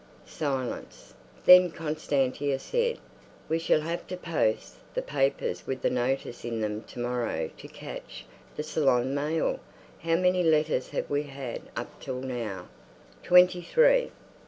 [0.25, 1.13] Silence.
[1.45, 2.97] Then Constantia said,
[3.47, 7.67] "We shall have to post the papers with the notice in them to morrow to
[7.67, 8.25] catch
[8.55, 9.59] the Ceylon mail....
[9.99, 12.67] How many letters have we had up till now?"
[13.21, 14.09] "Twenty three."